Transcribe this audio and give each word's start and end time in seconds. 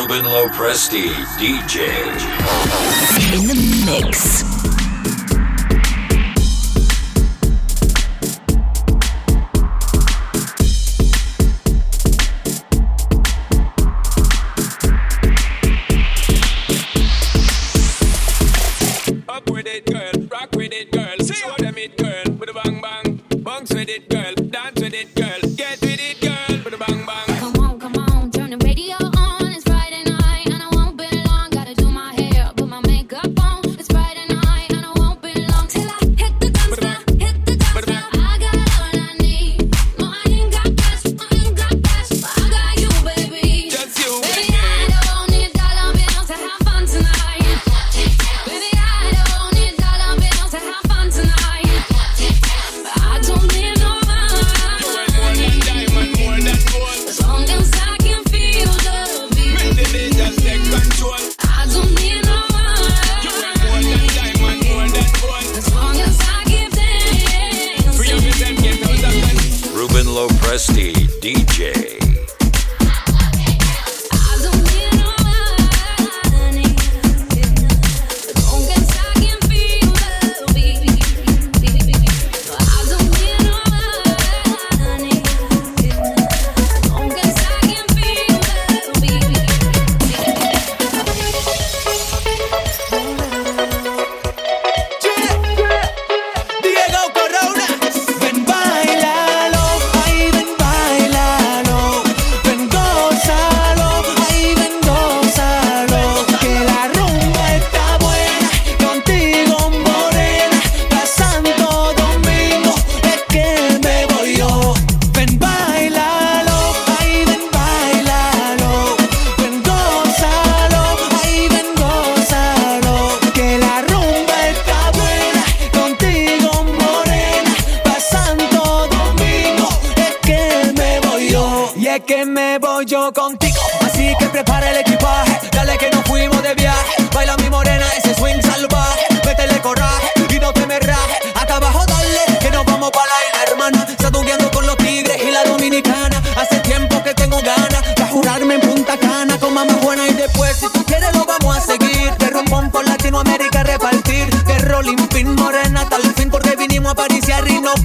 Ruben 0.00 0.24
Lopresti, 0.24 1.10
DJ. 1.36 1.84
In 3.34 3.46
the 3.46 3.54
mix. 3.84 4.79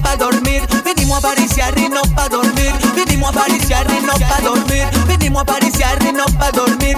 pa' 0.06 0.16
a 1.18 1.20
pariciar 1.20 1.78
y 1.78 1.88
no 1.88 2.02
pa' 2.14 2.28
dormir. 2.28 2.72
Vinimos 2.94 3.30
a 3.30 3.40
pariciar 3.40 3.86
y 3.90 4.04
no 4.04 4.12
pa' 4.28 4.40
dormir. 4.42 4.86
Vinimos 5.06 5.42
a 5.42 5.44
pariciar 5.44 5.98
y 6.02 6.12
no 6.12 6.26
pa' 6.38 6.52
dormir. 6.52 6.96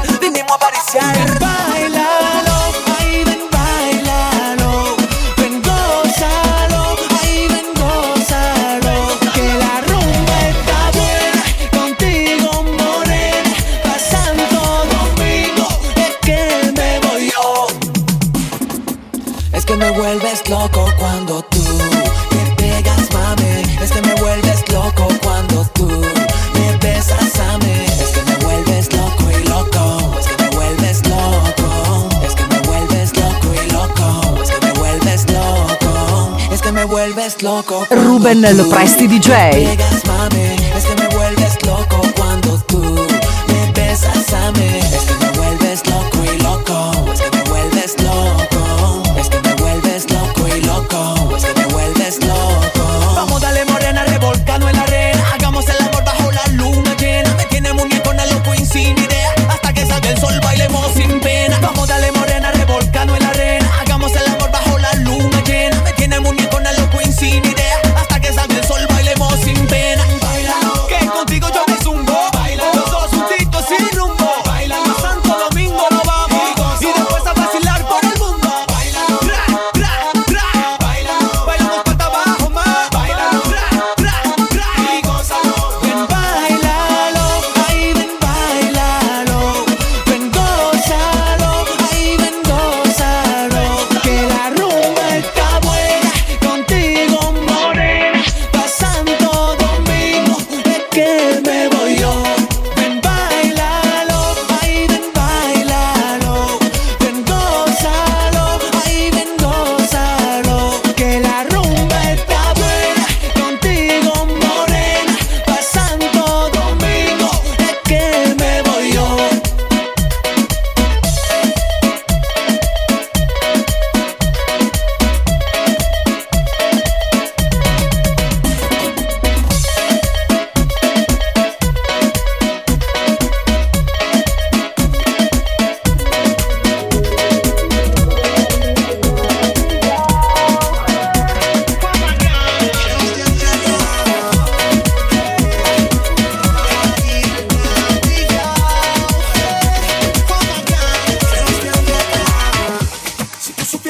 Ruben 38.28 38.58
Lopresti 38.58 39.06
DJ. 39.08 40.17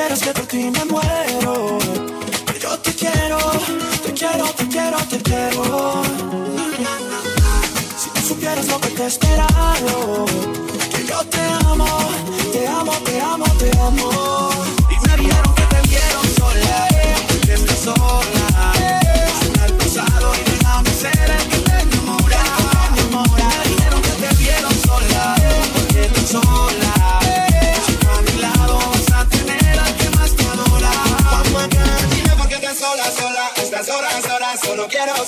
pero 0.08 0.14
es 0.14 0.22
que 0.22 0.32
por 0.32 0.46
ti 0.46 0.70
me 0.70 0.84
muero. 0.86 1.17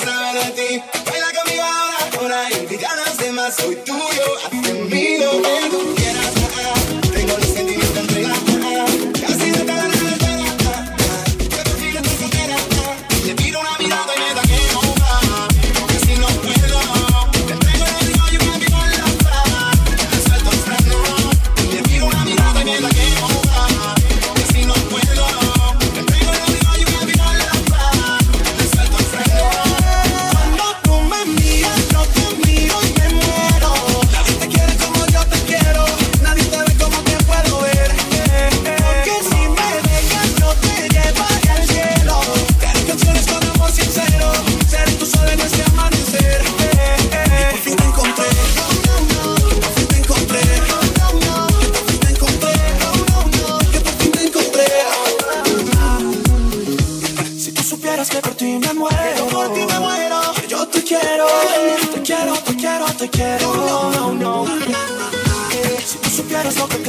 pasar 0.00 0.36
a 0.36 0.50
ti. 0.54 0.82
Baila 1.06 1.32
conmigo 1.32 1.62
ahora 1.62 2.10
por 2.18 2.32
ahí, 2.32 2.66
ganas 2.80 3.16
de 3.18 3.32
más, 3.32 3.56
soy 3.56 3.76
tuyo, 3.76 4.36
hazte 4.44 4.72
mío, 4.72 5.30
ven 5.42 5.99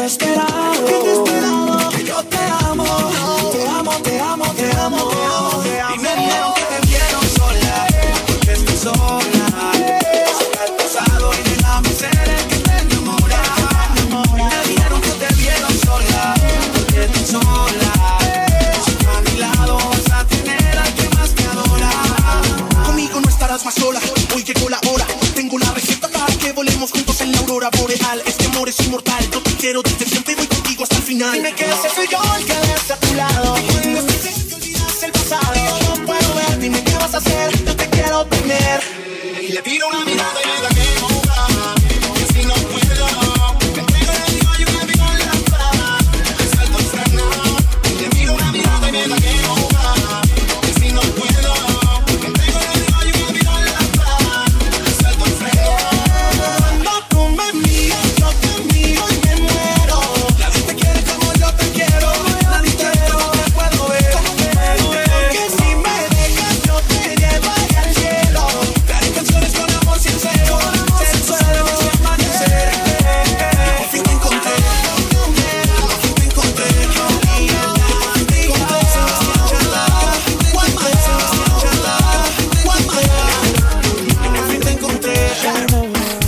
confess 0.02 0.18
that 0.18 0.50
I 0.50 0.51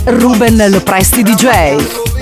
Ruben 0.06 0.58
Lopresti 0.70 1.22
DJ. 1.22 2.13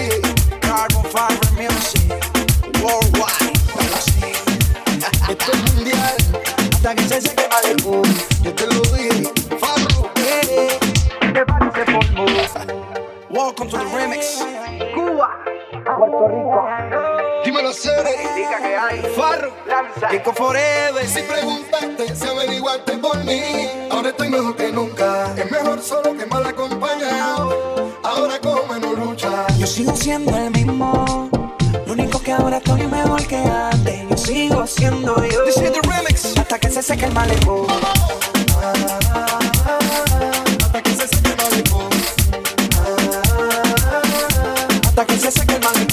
siendo 30.02 30.36
el 30.36 30.50
mismo. 30.50 31.30
Lo 31.86 31.92
único 31.92 32.20
que 32.20 32.32
ahora 32.32 32.56
estoy 32.56 32.88
mejor 32.88 33.24
que 33.24 33.36
antes. 33.36 34.08
Yo 34.10 34.16
sigo 34.16 34.66
siendo 34.66 35.14
yo. 35.24 35.44
This 35.44 35.58
is 35.58 35.72
the 35.72 35.80
remix. 35.82 36.36
Hasta 36.36 36.58
que 36.58 36.70
se 36.70 36.82
seque 36.82 37.04
el 37.04 37.12
malecón. 37.12 37.66
Hasta 40.60 40.82
que 40.82 40.90
se 40.90 41.06
seque 41.06 41.30
el 41.30 41.36
malecón. 41.36 41.88
Hasta 44.84 45.06
que 45.06 45.18
se 45.18 45.30
seque 45.30 45.54
el 45.54 45.60
malecón. 45.60 45.91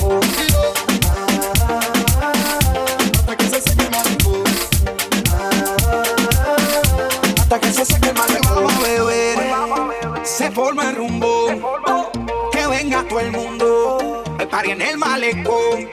en 14.72 14.82
el 14.82 14.98
malecón. 14.98 15.90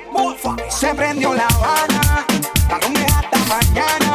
Se 0.68 0.94
prendió 0.94 1.34
la 1.34 1.46
habana, 1.46 2.26
para 2.68 2.86
hasta 2.86 3.38
mañana. 3.48 4.05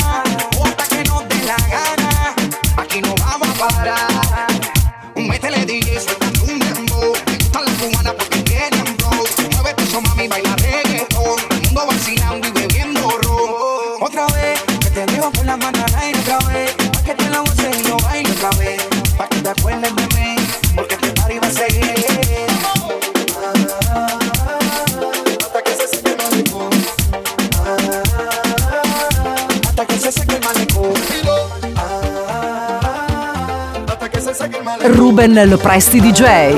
Rubén 35.22 35.52
Lopresti 35.52 36.00
DJ. 36.00 36.56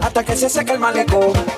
Hasta 0.00 0.24
que 0.24 0.34
se 0.34 0.48
seque 0.48 0.72
el 0.72 0.78
malecón. 0.78 1.51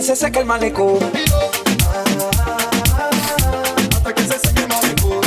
que 0.00 0.06
se 0.06 0.16
seque 0.16 0.38
el 0.38 0.46
malecón. 0.46 0.98
Hasta 3.92 4.14
que 4.14 4.22
se 4.22 4.38
seque 4.38 4.62
el 4.62 4.68
malecón. 4.68 5.20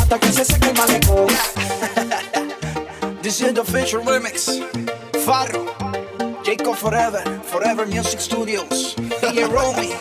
Hasta 0.00 0.18
que 0.20 0.32
se 0.32 0.44
seque 0.44 0.68
el 0.68 0.76
malecón. 0.76 1.26
This 3.22 3.40
is 3.40 3.54
the 3.54 3.62
official 3.62 4.00
remix. 4.04 4.60
Farro, 5.26 5.66
Jacob 6.44 6.76
Forever, 6.76 7.24
Forever 7.50 7.84
Music 7.88 8.20
Studios, 8.20 8.94
y 9.32 9.42
Romy. 9.42 9.91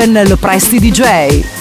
Ruben 0.00 0.30
Lopresti 0.30 0.78
DJ. 0.80 1.59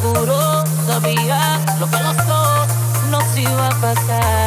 seguro 0.00 0.64
sabía 0.86 1.60
lo 1.78 1.86
que 1.90 2.00
los 2.02 2.16
dos 2.26 2.68
nos 3.10 3.36
iba 3.36 3.66
a 3.66 3.80
pasar. 3.80 4.39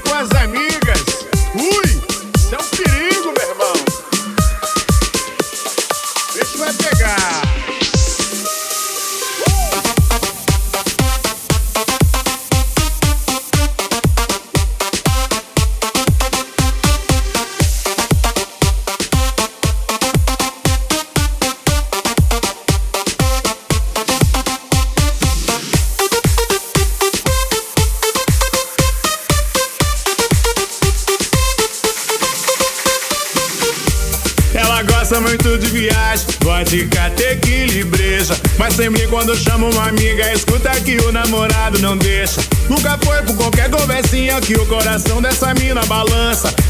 com 0.00 0.14
as 0.14 0.30
amigas. 0.42 0.65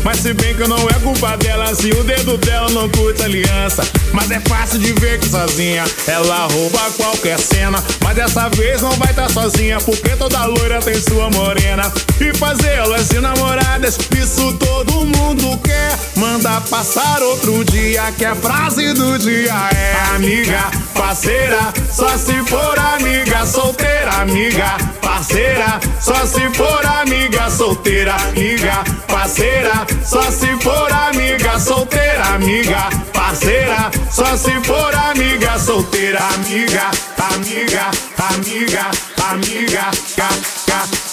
Mas 0.07 0.21
se 0.21 0.33
bem 0.35 0.55
que 0.55 0.69
não 0.69 0.89
é 0.89 0.93
culpa 1.03 1.37
dela, 1.37 1.75
se 1.75 1.91
o 1.91 2.05
dedo 2.05 2.39
dela 2.39 2.71
não 2.71 2.89
curte 2.91 3.25
aliança. 3.25 3.83
Mas 4.13 4.31
é 4.31 4.39
fácil 4.39 4.79
de 4.79 4.93
ver 4.93 5.19
que 5.19 5.29
sozinha 5.29 5.83
ela 6.07 6.47
rouba 6.47 6.79
qualquer 6.97 7.37
cena. 7.41 7.83
Mas 8.05 8.15
dessa 8.15 8.49
vez 8.51 8.83
não 8.83 8.93
vai 8.93 9.11
estar 9.11 9.27
tá 9.27 9.29
sozinha, 9.29 9.79
porque 9.79 10.11
toda 10.11 10.47
loira 10.47 10.79
tem 10.79 10.95
sua 10.95 11.29
morena. 11.31 11.93
E 12.21 12.33
fazer 12.39 12.75
elas 12.75 13.09
de 13.09 13.19
namoradas, 13.19 13.99
isso 14.17 14.53
todo 14.53 15.05
mundo 15.05 15.59
quer. 15.59 15.99
Manda 16.15 16.61
passar 16.61 17.21
outro 17.25 17.65
dia, 17.65 18.13
que 18.13 18.25
a 18.25 18.37
frase 18.37 18.93
do 18.93 19.19
dia 19.19 19.55
é 19.75 20.15
amiga, 20.15 20.71
parceira, 21.07 21.73
só 21.93 22.19
se 22.19 22.35
for 22.43 22.77
amiga, 22.77 23.47
solteira, 23.47 24.23
amiga, 24.23 24.77
parceira, 25.01 25.79
só 26.01 26.27
se 26.27 26.51
for 26.51 26.85
amiga, 26.85 27.49
solteira, 27.49 28.17
amiga, 28.17 28.83
parceira, 29.07 29.87
só 30.05 30.23
se 30.33 30.49
for 30.57 30.93
amiga, 30.93 31.61
solteira, 31.61 32.35
amiga, 32.35 32.89
parceira, 33.13 33.89
só 34.11 34.37
se 34.37 34.51
for 34.65 34.93
amiga, 34.97 35.57
solteira, 35.61 36.19
amiga, 36.35 36.91
amiga, 37.33 37.91
amiga, 38.19 38.91
amiga, 39.31 39.91
ca, 40.17 41.06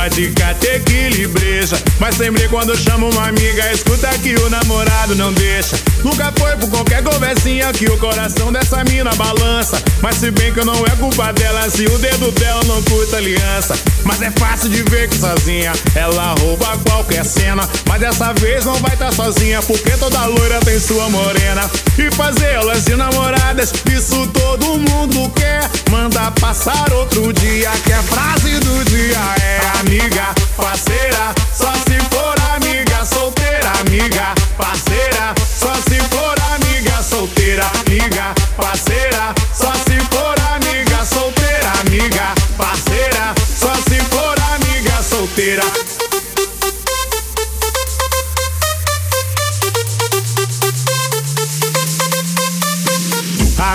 pode 0.00 0.32
catequizar. 0.32 0.89
Mas 1.98 2.16
sempre 2.16 2.48
quando 2.48 2.76
chama 2.76 3.06
uma 3.06 3.28
amiga, 3.28 3.72
escuta 3.72 4.08
que 4.18 4.34
o 4.34 4.48
namorado 4.48 5.14
não 5.14 5.32
deixa. 5.32 5.78
Nunca 6.02 6.32
foi 6.38 6.56
por 6.56 6.70
qualquer 6.70 7.02
conversinha 7.02 7.72
que 7.72 7.84
o 7.86 7.98
coração 7.98 8.50
dessa 8.50 8.82
mina 8.84 9.14
balança. 9.14 9.82
Mas 10.00 10.16
se 10.16 10.30
bem 10.30 10.52
que 10.52 10.64
não 10.64 10.84
é 10.86 10.90
culpa 10.98 11.32
dela, 11.32 11.68
se 11.68 11.84
o 11.84 11.98
dedo 11.98 12.32
dela 12.32 12.62
não 12.64 12.82
curta 12.84 13.18
aliança. 13.18 13.78
Mas 14.04 14.22
é 14.22 14.30
fácil 14.30 14.70
de 14.70 14.82
ver 14.84 15.08
que 15.08 15.18
sozinha 15.18 15.72
ela 15.94 16.34
rouba 16.40 16.78
qualquer 16.88 17.24
cena. 17.24 17.68
Mas 17.86 18.00
dessa 18.00 18.32
vez 18.32 18.64
não 18.64 18.76
vai 18.76 18.94
estar 18.94 19.10
tá 19.10 19.12
sozinha, 19.12 19.60
porque 19.62 19.90
toda 19.98 20.24
loira 20.26 20.60
tem 20.60 20.80
sua 20.80 21.08
morena. 21.10 21.70
E 21.98 22.10
fazer 22.14 22.52
elas 22.54 22.84
de 22.84 22.96
namoradas, 22.96 23.72
isso 23.94 24.26
todo 24.28 24.78
mundo 24.78 25.30
quer. 25.36 25.68
Manda 25.90 26.30
passar 26.32 26.92
outro 26.92 27.32
dia, 27.34 27.70
que 27.84 27.92
frase 27.92 28.30
frase 28.30 28.58
do 28.60 28.84
dia 28.84 29.18
é 29.42 29.80
amiga, 29.80 30.34
parceira, 30.56 31.34
só 31.54 31.72
se 31.86 31.98
for 32.10 32.34
amiga, 32.54 33.04
solteira, 33.04 33.72
amiga, 33.80 34.34
parceira, 34.56 35.34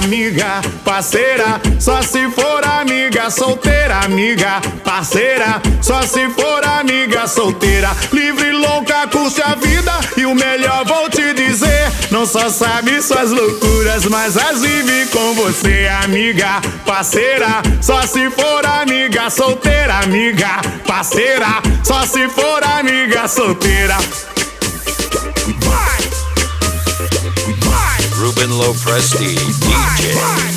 amiga, 0.06 0.62
parceira, 0.84 1.60
só 1.80 2.00
se 2.04 2.30
for 2.30 2.64
amiga, 2.64 3.32
solteira, 3.32 4.02
amiga, 4.06 4.62
parceira, 4.84 5.60
só 5.82 6.04
se 6.04 6.30
for 6.30 6.64
amiga, 6.64 7.26
solteira, 7.28 7.90
livre, 8.14 8.52
louca, 8.52 9.08
curte 9.08 9.42
a 9.42 9.56
vida 9.56 9.92
e 10.16 10.24
o 10.28 10.36
melhor 10.36 10.86
vou 10.86 11.10
te 11.10 11.34
dizer, 11.34 11.92
não 12.12 12.24
só 12.24 12.52
sabe 12.52 13.02
suas 13.02 13.32
loucuras, 13.32 14.06
mas 14.06 14.38
as 14.38 14.62
vive 14.62 15.08
com 15.08 15.34
você, 15.34 15.90
amiga, 16.04 16.62
parceira, 16.86 17.64
só 17.82 18.04
se 18.04 18.30
for 18.30 18.64
amiga, 18.64 19.32
solteira, 19.32 20.02
amiga, 20.04 20.62
parceira, 20.86 21.64
só 21.84 22.06
se 22.06 22.30
for 22.30 22.64
amiga, 22.64 23.28
solteira. 23.28 23.98
Urban 28.38 28.58
Low 28.58 28.74
Presti, 28.74 29.36
DJ. 29.36 30.55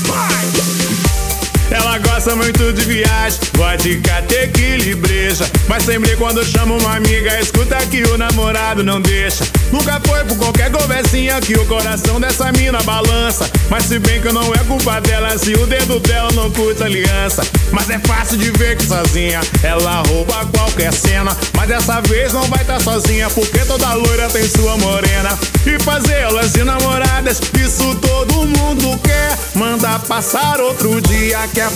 Gosta 2.29 2.45
muito 2.45 2.73
de 2.75 2.83
viagem, 2.83 3.41
vodka, 3.55 4.23
tequila 4.29 4.85
e. 4.85 5.51
Mas 5.67 5.83
sempre 5.85 6.15
quando 6.17 6.45
chama 6.45 6.75
uma 6.75 6.97
amiga, 6.97 7.41
escuta 7.41 7.77
que 7.87 8.03
o 8.03 8.19
namorado 8.19 8.85
não 8.85 9.01
deixa. 9.01 9.47
Nunca 9.73 9.99
foi 10.07 10.23
por 10.25 10.37
qualquer 10.37 10.71
conversinha 10.71 11.41
que 11.41 11.55
o 11.55 11.65
coração 11.65 12.21
dessa 12.21 12.53
mina 12.53 12.83
balança. 12.83 13.51
Mas 13.71 13.85
se 13.85 13.99
bem 13.99 14.21
que 14.21 14.31
não 14.31 14.53
é 14.53 14.59
culpa 14.59 15.01
dela, 15.01 15.39
se 15.39 15.55
o 15.55 15.67
dedo 15.67 16.01
dela 16.01 16.31
não 16.35 16.51
curta 16.51 16.85
aliança. 16.85 17.43
Mas 17.73 17.89
é 17.89 17.99
fácil 17.99 18.37
de 18.37 18.51
ver 18.51 18.77
que 18.77 18.85
sozinha 18.85 19.41
ela 19.63 20.03
rouba 20.09 20.45
qualquer 20.55 20.93
cena. 20.93 21.35
Mas 21.55 21.69
dessa 21.69 22.01
vez 22.03 22.35
não 22.35 22.45
vai 22.45 22.61
estar 22.61 22.75
tá 22.75 22.81
sozinha, 22.81 23.31
porque 23.31 23.61
toda 23.61 23.95
loira 23.95 24.29
tem 24.29 24.47
sua 24.47 24.77
morena. 24.77 25.39
E 25.67 25.83
fazer 25.83 26.21
elas 26.21 26.53
de 26.53 26.63
namoradas, 26.63 27.41
isso 27.59 27.95
todo 27.97 28.47
mundo 28.47 28.99
quer. 29.03 29.39
Manda 29.55 29.99
passar 30.01 30.61
outro 30.61 31.01
dia 31.01 31.39
que 31.53 31.61
a 31.61 31.71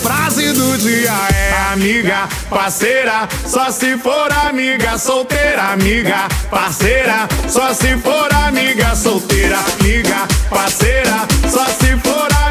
do 0.51 0.77
dia 0.77 1.11
é 1.33 1.73
amiga, 1.73 2.27
parceira, 2.49 3.27
só 3.45 3.71
se 3.71 3.97
for 3.97 4.31
amiga, 4.31 4.97
solteira, 4.97 5.71
amiga, 5.71 6.27
parceira, 6.49 7.27
só 7.47 7.73
se 7.73 7.97
for 7.97 8.33
amiga, 8.33 8.95
solteira, 8.95 9.57
amiga, 9.79 10.27
parceira, 10.49 11.27
só 11.49 11.65
se 11.65 11.95
for 11.97 12.23
amiga, 12.25 12.42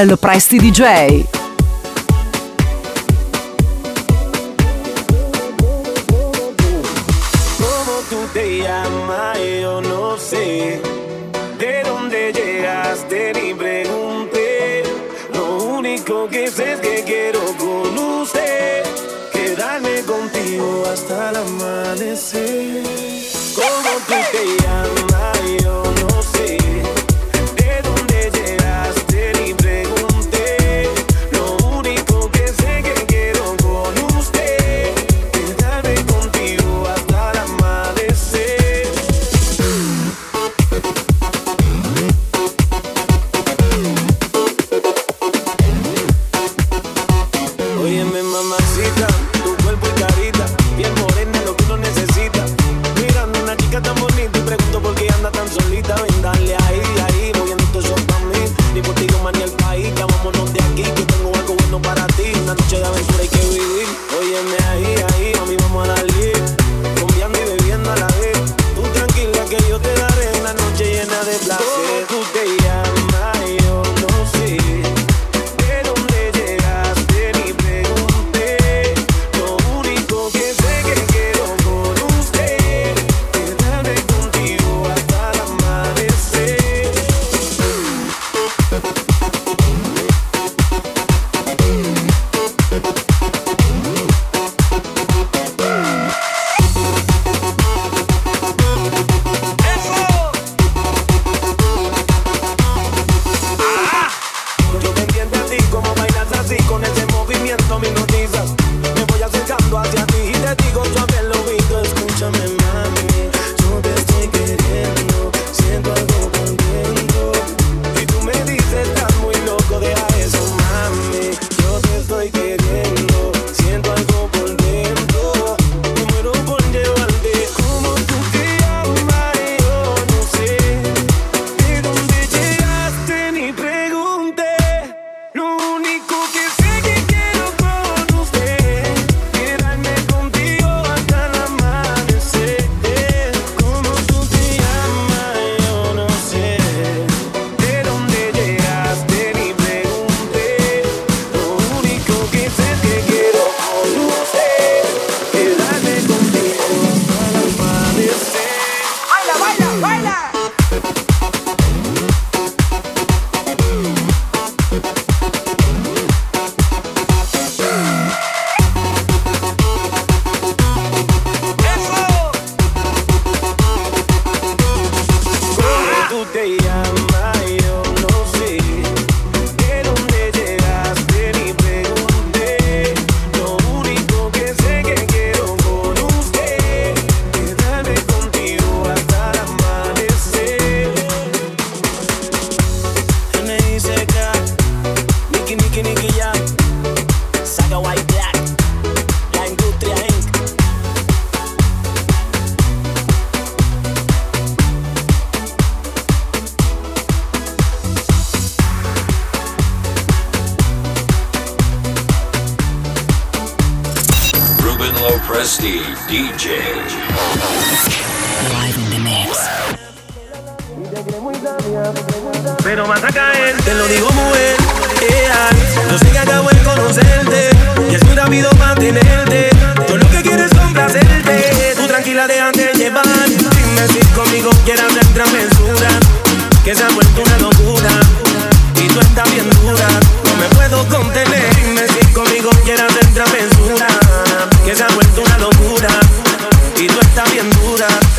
Ruben 0.00 0.08
Lopresti 0.08 0.58
DJ. 0.58 1.26
¿Cómo 7.58 8.00
tú 8.08 8.16
te 8.32 8.62
llamas? 8.62 9.38
Yo 9.60 9.82
no 9.82 10.16
sé. 10.16 10.80
¿De 11.58 11.82
dónde 11.84 12.32
llegaste? 12.32 13.32
Ni 13.34 13.52
pregunté. 13.52 14.84
Lo 15.34 15.64
único 15.64 16.28
que 16.28 16.48
sé 16.48 16.72
es 16.74 16.80
que 16.80 17.04
quiero 17.04 17.40
con 17.58 17.98
usted 18.22 18.82
quedarme 19.32 20.02
contigo 20.02 20.84
hasta 20.90 21.30
el 21.30 21.36
amanecer. 21.36 22.84
¿Cómo 23.54 23.90
tú 24.06 24.14
te 24.32 24.46
llamas? 24.46 24.59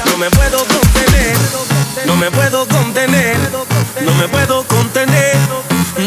No 0.06 0.18
me 0.18 0.30
puedo 0.30 0.58
contener. 0.58 1.36
No 2.06 2.16
me 2.16 2.32
puedo 2.32 2.66
contener. 2.66 3.36
No 4.06 4.14
me 4.16 4.28
puedo 4.30 4.64
contener. 4.64 5.36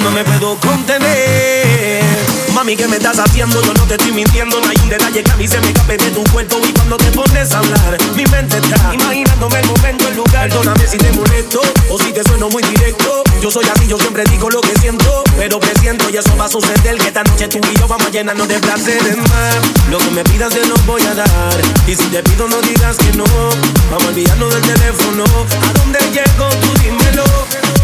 No 0.02 0.10
me 0.10 0.24
puedo 0.24 0.56
contener. 0.58 1.93
Mami, 2.54 2.76
¿qué 2.76 2.86
me 2.86 2.96
estás 2.96 3.18
haciendo? 3.18 3.60
Yo 3.62 3.74
no 3.74 3.82
te 3.82 3.94
estoy 3.94 4.12
mintiendo. 4.12 4.60
No 4.60 4.68
hay 4.68 4.76
un 4.80 4.88
detalle 4.88 5.24
que 5.24 5.30
a 5.30 5.36
mí 5.36 5.48
se 5.48 5.60
me 5.60 5.66
escape 5.66 5.96
de 5.96 6.10
tu 6.10 6.22
cuerpo. 6.32 6.56
Y 6.66 6.72
cuando 6.72 6.96
te 6.96 7.10
pones 7.10 7.52
a 7.52 7.58
hablar, 7.58 7.98
mi 8.14 8.24
mente 8.26 8.58
está 8.58 8.94
imaginándome 8.94 9.58
el 9.58 9.66
momento, 9.66 10.08
el 10.08 10.16
lugar. 10.16 10.48
Perdóname 10.48 10.86
si 10.86 10.96
te 10.96 11.10
molesto 11.12 11.60
o 11.90 11.98
si 11.98 12.12
te 12.12 12.22
sueno 12.22 12.48
muy 12.48 12.62
directo. 12.62 13.24
Yo 13.42 13.50
soy 13.50 13.64
así, 13.66 13.88
yo 13.88 13.98
siempre 13.98 14.22
digo 14.30 14.48
lo 14.50 14.60
que 14.60 14.72
siento. 14.76 15.24
Pero 15.36 15.58
presiento 15.58 16.08
y 16.10 16.16
eso 16.16 16.36
va 16.36 16.44
a 16.44 16.48
suceder. 16.48 16.96
Que 16.96 17.08
esta 17.08 17.24
noche 17.24 17.48
tú 17.48 17.58
y 17.58 17.76
yo 17.76 17.88
vamos 17.88 18.06
a 18.06 18.10
llenarnos 18.10 18.46
de 18.46 18.58
placeres 18.60 19.16
más. 19.16 19.56
Lo 19.90 19.98
que 19.98 20.10
me 20.12 20.22
pidas 20.22 20.54
te 20.54 20.64
lo 20.64 20.76
voy 20.86 21.02
a 21.02 21.14
dar. 21.14 21.60
Y 21.88 21.94
si 21.96 22.04
te 22.04 22.22
pido, 22.22 22.46
no 22.48 22.60
digas 22.62 22.96
que 22.98 23.16
no. 23.16 23.24
Vamos 23.90 24.04
a 24.04 24.08
olvidarnos 24.08 24.54
del 24.54 24.62
teléfono. 24.62 25.24
¿A 25.24 25.72
dónde 25.72 25.98
llego? 26.12 26.48
Tú 26.48 26.82
dímelo. 26.82 27.24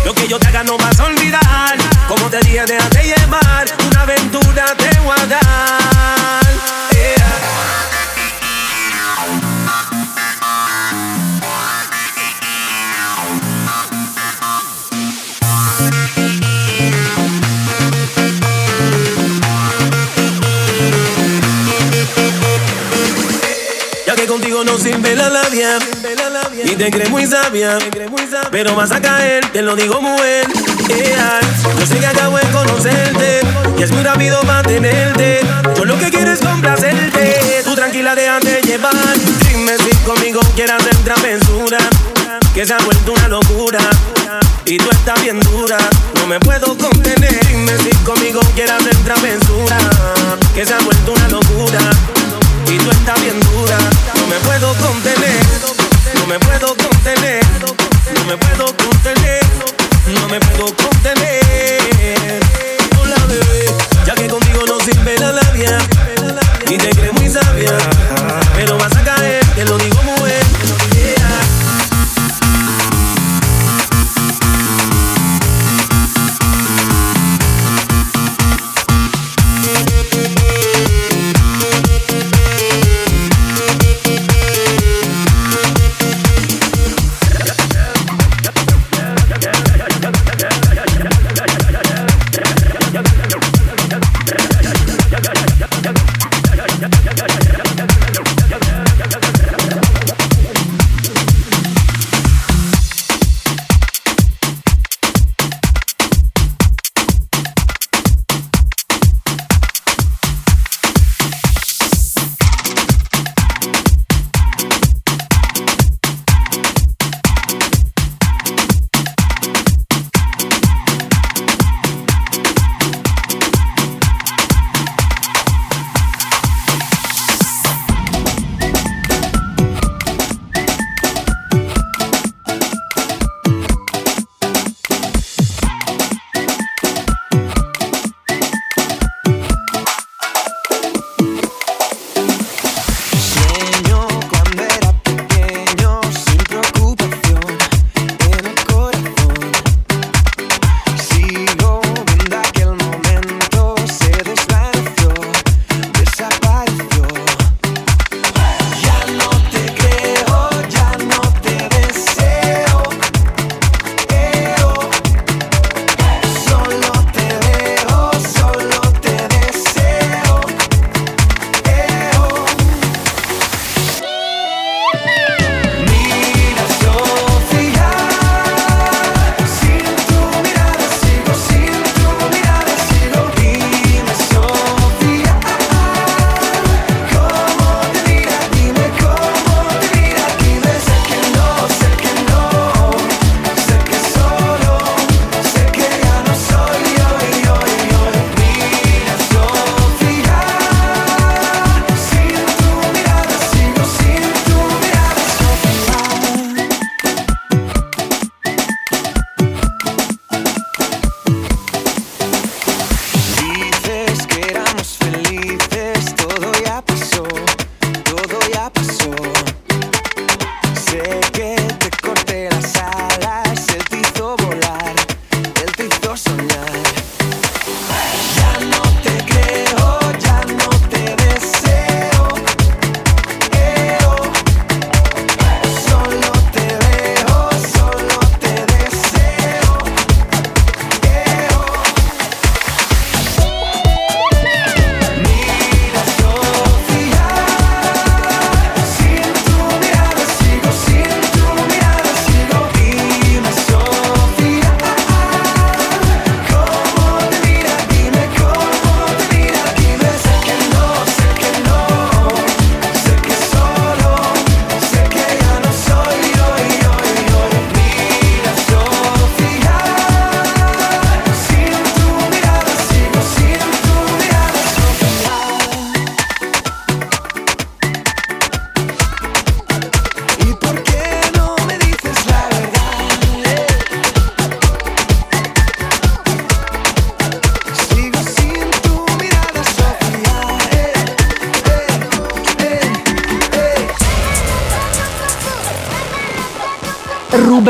Lo 0.05 0.15
que 0.15 0.29
yo 0.29 0.39
te 0.39 0.47
haga 0.47 0.63
no 0.63 0.79
vas 0.79 0.99
a 1.01 1.07
olvidar. 1.07 1.77
Como 2.09 2.31
te 2.31 2.39
dije, 2.41 2.65
déjate 2.67 3.03
llevar. 3.03 3.67
Una 3.87 4.03
aventura 4.03 4.60
te 4.67 5.01
voy 5.01 5.17
Ya 24.07 24.17
que 24.17 24.27
contigo 24.27 24.65
no 24.65 24.77
sirve 24.77 25.15
la 25.15 25.31
labia. 25.31 25.79
Y 26.65 26.77
te 26.77 26.91
crees 26.91 27.11
muy 27.11 27.27
sabia, 27.27 27.79
pero 28.51 28.75
vas 28.75 28.91
a 28.93 29.01
caer, 29.01 29.47
te 29.53 29.63
lo 29.63 29.77
digo 29.77 30.01
muy 30.01 30.21
bien. 30.21 30.47
Yo 31.79 31.87
sé 31.87 31.99
que 31.99 32.07
acabo 32.07 32.37
de 32.37 32.47
conocerte 32.51 33.41
y 33.79 33.83
es 33.83 33.91
muy 33.93 34.03
rápido 34.03 34.43
mantenerte. 34.43 35.41
Yo 35.77 35.85
lo 35.85 35.99
que 35.99 36.11
quiero 36.11 36.33
es 36.33 36.41
complacerte. 36.41 37.63
Tú 37.65 37.75
tranquila, 37.75 38.15
déjate 38.15 38.61
llevar. 38.63 38.95
Dime 39.49 39.77
si 39.79 39.97
conmigo 40.05 40.41
quieras 40.55 40.81
hacer 40.81 40.97
travesura, 41.05 41.79
que 42.55 42.67
se 42.67 42.75
ha 42.75 42.79
vuelto 42.79 43.13
una 43.13 43.29
locura. 43.29 43.81
Y 44.67 44.77
tú 44.77 44.91
estás 44.91 45.21
bien 45.23 45.41
dura, 45.41 45.79
no 46.17 46.27
me 46.27 46.39
puedo 46.41 46.67
contener. 46.67 46.90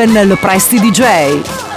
Ruben 0.01 0.31
Lopresti 0.31 0.81
DJ. 0.81 1.70